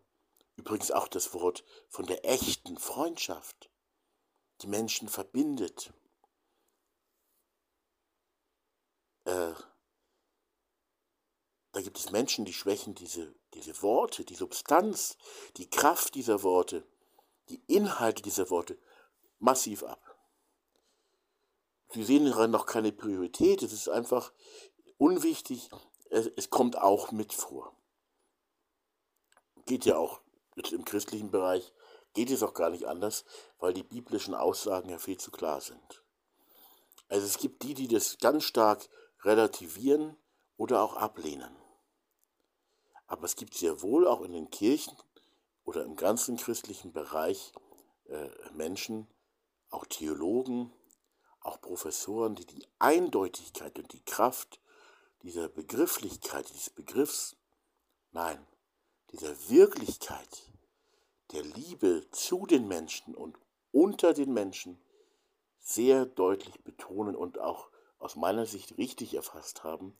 [0.55, 3.70] übrigens auch das Wort von der echten Freundschaft,
[4.62, 5.93] die Menschen verbindet.
[9.26, 9.54] Äh,
[11.71, 15.17] da gibt es Menschen, die schwächen diese, diese Worte, die Substanz,
[15.58, 16.86] die Kraft dieser Worte,
[17.50, 18.78] die Inhalte dieser Worte
[19.39, 20.17] massiv ab.
[21.93, 24.32] Sie sehen daran noch keine Priorität, es ist einfach
[24.97, 25.69] unwichtig,
[26.10, 27.76] es, es kommt auch mit vor.
[29.65, 30.21] Geht ja auch
[30.56, 31.74] jetzt im christlichen Bereich,
[32.13, 33.26] geht es auch gar nicht anders,
[33.60, 36.04] weil die biblischen Aussagen ja viel zu klar sind.
[37.08, 38.88] Also es gibt die, die das ganz stark
[39.24, 40.15] relativieren
[40.58, 41.56] oder auch ablehnen.
[43.08, 44.95] Aber es gibt sehr wohl auch in den Kirchen
[45.63, 47.52] oder im ganzen christlichen Bereich
[48.08, 49.08] äh, Menschen,
[49.69, 50.71] auch Theologen,
[51.41, 54.60] auch Professoren, die die Eindeutigkeit und die Kraft
[55.24, 57.36] dieser Begrifflichkeit, dieses Begriffs,
[58.12, 58.45] nein,
[59.12, 60.50] dieser Wirklichkeit
[61.31, 63.37] der Liebe zu den Menschen und
[63.71, 64.79] unter den Menschen
[65.59, 69.97] sehr deutlich betonen und auch aus meiner Sicht richtig erfasst haben,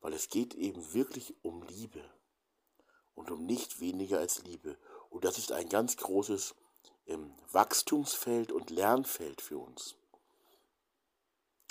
[0.00, 2.04] weil es geht eben wirklich um Liebe
[3.14, 4.76] und um nicht weniger als Liebe.
[5.10, 6.54] Und das ist ein ganz großes
[7.06, 9.96] ähm, Wachstumsfeld und Lernfeld für uns.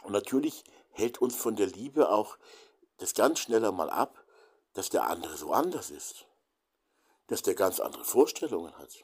[0.03, 2.37] Und natürlich hält uns von der Liebe auch
[2.97, 4.23] das ganz schneller mal ab,
[4.73, 6.27] dass der andere so anders ist,
[7.27, 9.03] dass der ganz andere Vorstellungen hat,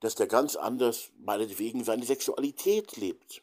[0.00, 3.42] dass der ganz anders meinetwegen seine Sexualität lebt.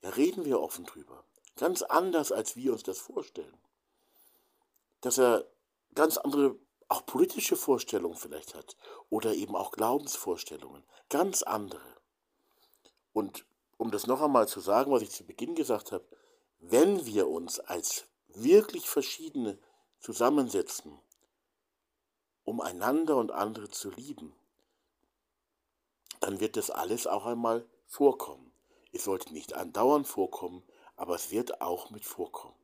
[0.00, 1.24] Da reden wir offen drüber.
[1.56, 3.58] Ganz anders, als wir uns das vorstellen.
[5.00, 5.44] Dass er
[5.94, 6.56] ganz andere
[6.88, 8.76] auch politische Vorstellungen vielleicht hat
[9.10, 11.96] oder eben auch Glaubensvorstellungen, ganz andere.
[13.12, 13.44] Und
[13.76, 16.04] um das noch einmal zu sagen, was ich zu Beginn gesagt habe,
[16.60, 19.58] wenn wir uns als wirklich verschiedene
[20.00, 20.98] zusammensetzen,
[22.48, 24.34] um einander und andere zu lieben,
[26.20, 28.52] dann wird das alles auch einmal vorkommen.
[28.90, 30.62] Es sollte nicht andauernd vorkommen,
[30.96, 32.58] aber es wird auch mit vorkommen.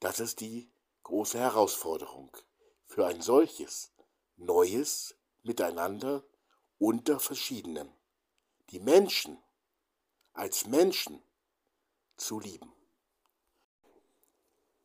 [0.00, 0.70] Das ist die
[1.04, 2.36] große Herausforderung
[2.84, 3.92] für ein solches
[4.36, 6.22] neues Miteinander
[6.78, 7.90] unter verschiedenen,
[8.70, 9.38] die Menschen
[10.34, 11.22] als Menschen
[12.18, 12.72] zu lieben.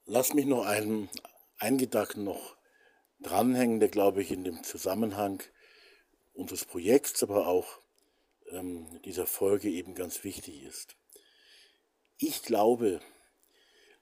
[0.05, 1.09] Lass mich noch einen,
[1.57, 2.58] einen Gedanken noch
[3.19, 5.43] dranhängen, der, glaube ich, in dem Zusammenhang
[6.33, 7.79] unseres Projekts, aber auch
[8.51, 10.95] ähm, dieser Folge eben ganz wichtig ist.
[12.17, 12.99] Ich glaube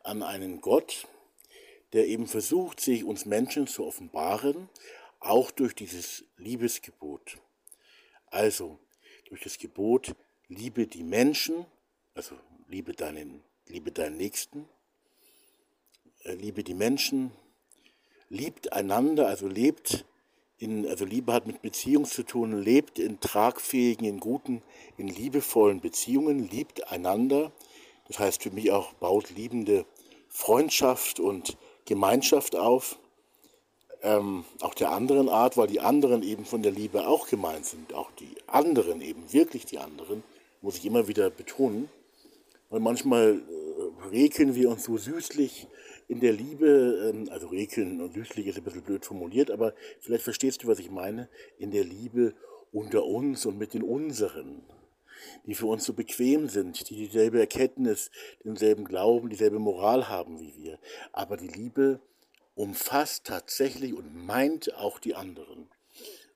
[0.03, 1.07] an einen Gott,
[1.93, 4.69] der eben versucht, sich uns Menschen zu offenbaren,
[5.19, 7.37] auch durch dieses Liebesgebot.
[8.27, 8.79] Also
[9.29, 10.15] durch das Gebot,
[10.47, 11.65] liebe die Menschen,
[12.13, 12.35] also
[12.67, 14.67] liebe deinen, liebe deinen Nächsten,
[16.23, 17.31] äh, liebe die Menschen,
[18.29, 20.05] liebt einander, also lebt
[20.59, 24.63] in, also Liebe hat mit Beziehung zu tun, lebt in tragfähigen, in guten,
[24.97, 27.51] in liebevollen Beziehungen, liebt einander.
[28.07, 29.85] Das heißt für mich auch, baut liebende
[30.29, 32.99] Freundschaft und Gemeinschaft auf,
[34.01, 37.93] ähm, auch der anderen Art, weil die anderen eben von der Liebe auch gemeint sind,
[37.93, 40.23] auch die anderen eben, wirklich die anderen,
[40.61, 41.89] muss ich immer wieder betonen,
[42.69, 45.67] weil manchmal äh, rekeln wir uns so süßlich
[46.07, 50.23] in der Liebe, ähm, also rekeln und süßlich ist ein bisschen blöd formuliert, aber vielleicht
[50.23, 52.33] verstehst du, was ich meine, in der Liebe
[52.71, 54.63] unter uns und mit den unseren.
[55.45, 58.11] die für uns so bequem sind, die dieselbe Erkenntnis,
[58.43, 60.79] denselben Glauben, dieselbe Moral haben wie wir.
[61.11, 61.99] Aber die Liebe
[62.55, 65.69] umfasst tatsächlich und meint auch die anderen.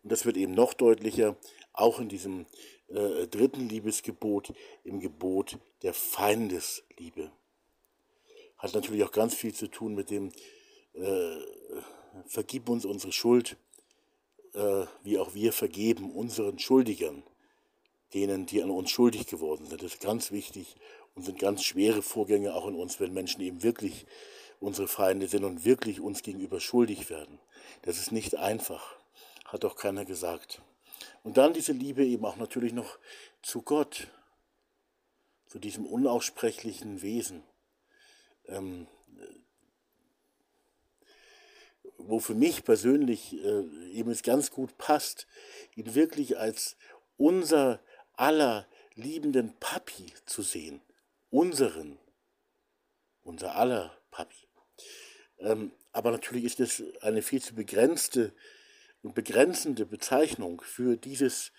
[0.03, 1.35] Und das wird eben noch deutlicher,
[1.73, 2.45] auch in diesem
[2.87, 4.53] äh, dritten Liebesgebot,
[4.83, 7.31] im Gebot der Feindesliebe.
[8.61, 10.31] Hat natürlich auch ganz viel zu tun mit dem,
[10.93, 11.37] äh,
[12.27, 13.57] vergib uns unsere Schuld,
[14.53, 17.23] äh, wie auch wir vergeben unseren Schuldigern,
[18.13, 19.81] denen, die an uns schuldig geworden sind.
[19.81, 20.75] Das ist ganz wichtig
[21.15, 24.05] und sind ganz schwere Vorgänge auch in uns, wenn Menschen eben wirklich
[24.59, 27.39] unsere Feinde sind und wirklich uns gegenüber schuldig werden.
[27.81, 28.95] Das ist nicht einfach,
[29.45, 30.61] hat doch keiner gesagt.
[31.23, 32.99] Und dann diese Liebe eben auch natürlich noch
[33.41, 34.07] zu Gott,
[35.47, 37.43] zu diesem unaussprechlichen Wesen,
[38.47, 38.87] ähm,
[41.97, 45.27] wo für mich persönlich äh, eben es ganz gut passt,
[45.75, 46.75] ihn wirklich als
[47.17, 47.79] unser
[48.13, 50.81] aller liebenden Papi zu sehen.
[51.29, 51.97] Unseren,
[53.23, 54.47] unser aller Papi.
[55.39, 58.33] Ähm, aber natürlich ist es eine viel zu begrenzte
[59.01, 61.51] und begrenzende Bezeichnung für dieses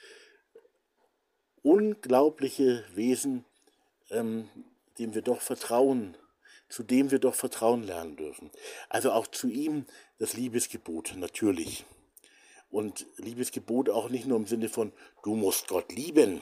[1.62, 3.44] unglaubliche Wesen,
[4.10, 4.48] ähm,
[4.98, 6.16] dem wir doch vertrauen,
[6.72, 8.50] zu dem wir doch vertrauen lernen dürfen.
[8.88, 9.84] Also auch zu ihm
[10.18, 11.84] das Liebesgebot natürlich.
[12.70, 14.90] Und Liebesgebot auch nicht nur im Sinne von,
[15.22, 16.40] du musst Gott lieben,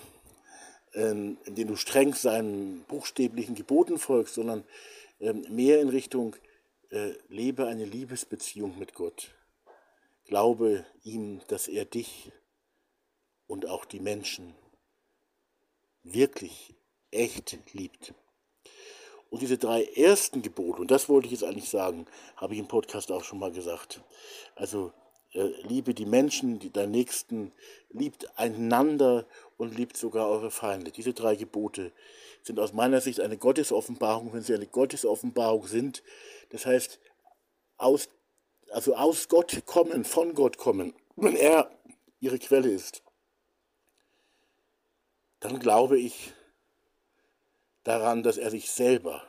[0.95, 4.65] ähm, indem du streng seinen buchstäblichen Geboten folgst, sondern
[5.19, 6.37] ähm, mehr in Richtung,
[6.91, 9.35] äh, lebe eine Liebesbeziehung mit Gott.
[10.27, 12.31] Glaube ihm, dass er dich
[13.49, 14.55] und auch die Menschen
[16.05, 16.77] wirklich
[17.11, 18.15] echt liebt.
[19.31, 22.07] Und diese drei ersten Gebote, und das wollte ich jetzt eigentlich sagen,
[22.37, 24.03] habe ich im Podcast auch schon mal gesagt.
[24.57, 24.93] Also
[25.33, 27.53] äh, liebe die Menschen, die deinen Nächsten,
[27.91, 29.27] liebt einander
[29.57, 30.91] und liebt sogar eure Feinde.
[30.91, 31.93] Diese drei Gebote
[32.43, 36.03] sind aus meiner Sicht eine Gottesoffenbarung, wenn sie eine Gottesoffenbarung sind.
[36.51, 36.99] Das heißt,
[37.77, 38.09] aus
[38.71, 41.71] also aus Gott kommen, von Gott kommen, wenn er
[42.21, 43.03] ihre Quelle ist,
[45.41, 46.33] dann glaube ich
[47.85, 49.23] daran, dass er sich selber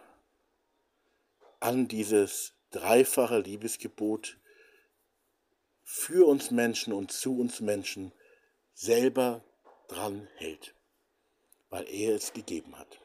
[1.59, 4.37] an dieses dreifache Liebesgebot
[5.83, 8.13] für uns Menschen und zu uns Menschen
[8.73, 9.43] selber
[9.87, 10.73] dran hält,
[11.69, 12.99] weil er es gegeben hat.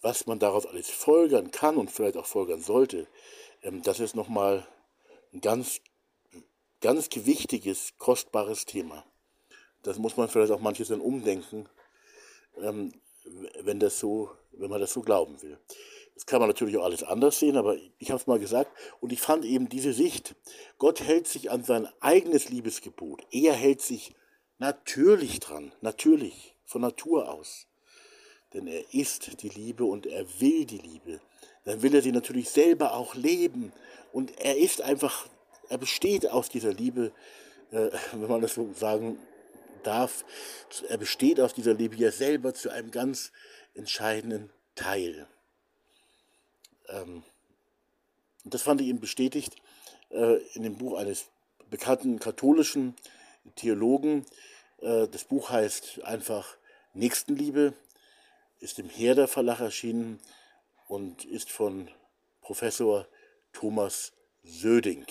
[0.00, 3.06] Was man daraus alles folgern kann und vielleicht auch folgern sollte,
[3.62, 4.66] ähm, das ist nochmal
[5.32, 5.80] ein ganz,
[6.80, 9.04] ganz gewichtiges, kostbares Thema.
[9.82, 11.68] Das muss man vielleicht auch manches dann umdenken,
[12.58, 12.92] ähm,
[13.60, 15.58] wenn, das so, wenn man das so glauben will.
[16.14, 18.70] Das kann man natürlich auch alles anders sehen, aber ich habe es mal gesagt
[19.00, 20.34] und ich fand eben diese Sicht,
[20.78, 23.22] Gott hält sich an sein eigenes Liebesgebot.
[23.30, 24.14] Er hält sich
[24.58, 27.66] natürlich dran, natürlich, von Natur aus.
[28.54, 31.20] Denn er ist die Liebe und er will die Liebe.
[31.64, 33.72] Dann will er sie natürlich selber auch leben
[34.12, 35.26] und er ist einfach,
[35.68, 37.12] er besteht aus dieser Liebe,
[37.72, 39.18] äh, wenn man das so sagen
[39.86, 40.24] darf,
[40.88, 43.32] er besteht aus dieser Liebe ja selber zu einem ganz
[43.74, 45.26] entscheidenden Teil.
[46.88, 47.22] Ähm,
[48.44, 49.56] das fand ich ihm bestätigt
[50.10, 51.26] äh, in dem Buch eines
[51.70, 52.94] bekannten katholischen
[53.56, 54.24] Theologen.
[54.80, 56.56] Äh, das Buch heißt einfach
[56.94, 57.74] Nächstenliebe,
[58.60, 60.20] ist im Herder Verlag erschienen
[60.88, 61.90] und ist von
[62.40, 63.06] Professor
[63.52, 64.12] Thomas
[64.42, 65.04] Söding.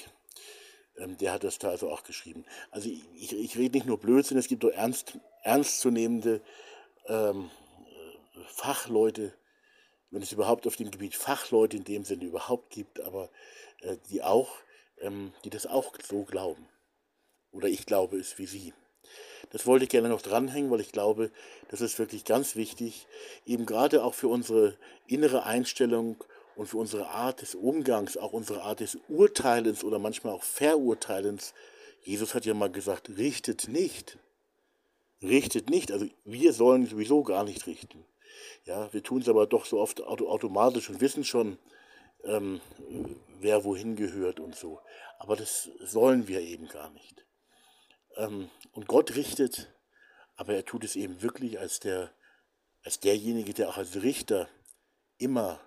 [0.98, 2.46] Ähm, der hat das da also auch geschrieben.
[2.72, 6.42] Also ich, ich, rede nicht nur Blödsinn, es gibt auch ernst, ernstzunehmende
[7.08, 7.50] ähm,
[7.86, 9.34] äh, Fachleute,
[10.12, 13.30] wenn es überhaupt auf dem Gebiet Fachleute in dem Sinne überhaupt gibt, aber
[13.82, 14.58] äh, die auch,
[15.00, 16.68] ähm, die das auch so glauben.
[17.52, 18.74] Oder ich glaube es wie sie.
[19.52, 21.32] Das wollte ich gerne noch dranhängen, weil ich glaube,
[21.70, 23.08] das ist wirklich ganz wichtig,
[23.46, 24.78] eben gerade auch für unsere
[25.08, 26.24] innere Einstellung
[26.56, 31.54] und für unsere Art des Umgangs, auch unsere Art des Urteilens oder manchmal auch Verurteilens.
[32.04, 34.18] Jesus hat ja mal gesagt, richtet nicht.
[35.22, 35.92] Richtet nicht.
[35.92, 38.06] Also wir sollen sowieso gar nicht richten.
[38.66, 41.58] Ja, wir tun es aber doch so oft automatisch und wissen schon,
[42.24, 42.62] ähm,
[43.40, 44.80] wer wohin gehört und so.
[45.20, 47.26] Aber das sollen wir eben gar nicht.
[48.18, 49.74] Ähm, und Gott richtet,
[50.36, 52.12] aber er tut es eben wirklich als, der,
[52.84, 54.50] als derjenige, der auch als Richter
[55.18, 55.60] immer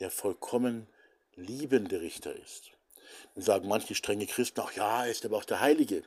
[0.00, 0.86] der vollkommen
[1.34, 2.70] liebende Richter ist.
[3.34, 6.02] Dann sagen manche strenge Christen auch, ja, er ist aber auch der Heilige.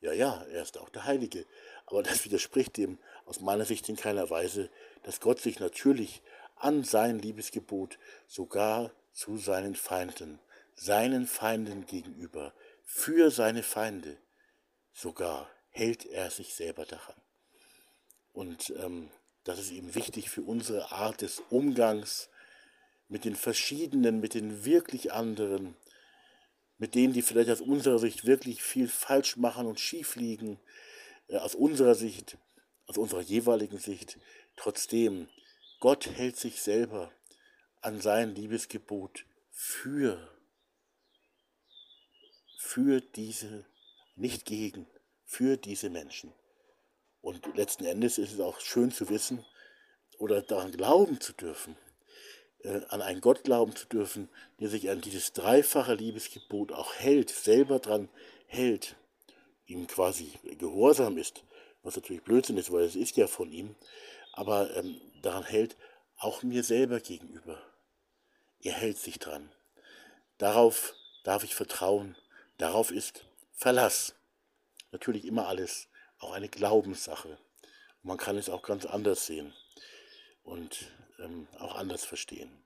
[0.00, 1.46] Ja, ja, er ist auch der Heilige.
[1.86, 4.70] Aber das widerspricht dem aus meiner Sicht in keiner Weise,
[5.02, 6.22] dass Gott sich natürlich
[6.56, 10.40] an sein Liebesgebot sogar zu seinen Feinden,
[10.74, 12.52] seinen Feinden gegenüber,
[12.84, 14.18] für seine Feinde
[14.92, 17.16] sogar hält er sich selber daran.
[18.32, 19.10] Und ähm,
[19.44, 22.28] das ist ihm wichtig für unsere Art des Umgangs
[23.08, 25.76] mit den verschiedenen, mit den wirklich anderen,
[26.78, 30.58] mit denen, die vielleicht aus unserer Sicht wirklich viel falsch machen und schief liegen,
[31.28, 32.38] äh, aus unserer Sicht,
[32.86, 34.18] aus unserer jeweiligen Sicht.
[34.56, 35.28] Trotzdem,
[35.80, 37.12] Gott hält sich selber
[37.80, 40.18] an sein Liebesgebot für,
[42.58, 43.66] für diese,
[44.16, 44.86] nicht gegen,
[45.24, 46.32] für diese Menschen.
[47.20, 49.44] Und letzten Endes ist es auch schön zu wissen
[50.18, 51.76] oder daran glauben zu dürfen,
[52.64, 54.28] an einen Gott glauben zu dürfen,
[54.60, 58.08] der sich an dieses dreifache Liebesgebot auch hält, selber dran
[58.46, 58.96] hält,
[59.66, 61.44] ihm quasi gehorsam ist,
[61.82, 63.74] was natürlich Blödsinn ist, weil es ist ja von ihm,
[64.32, 65.76] aber ähm, daran hält,
[66.16, 67.60] auch mir selber gegenüber.
[68.62, 69.50] Er hält sich dran.
[70.38, 72.16] Darauf darf ich vertrauen.
[72.56, 74.14] Darauf ist Verlass.
[74.90, 75.88] Natürlich immer alles
[76.18, 77.38] auch eine Glaubenssache.
[78.02, 79.52] Man kann es auch ganz anders sehen
[80.42, 82.63] und ähm, auch anders verstehen.